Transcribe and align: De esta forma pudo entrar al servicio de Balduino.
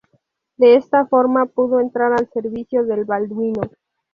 De 0.57 0.73
esta 0.77 1.05
forma 1.05 1.45
pudo 1.45 1.79
entrar 1.79 2.11
al 2.11 2.27
servicio 2.33 2.83
de 2.85 3.03
Balduino. 3.03 3.61